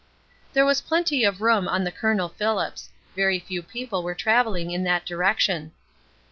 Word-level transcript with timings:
There 0.53 0.65
was 0.65 0.81
plenty 0.81 1.23
of 1.23 1.41
room 1.41 1.67
on 1.67 1.83
the 1.83 1.91
Colonel 1.91 2.27
Phillips. 2.29 2.89
Very 3.15 3.37
few 3.39 3.61
people 3.61 4.01
were 4.01 4.15
traveling 4.15 4.71
in 4.71 4.83
that 4.85 5.05
direction. 5.05 5.73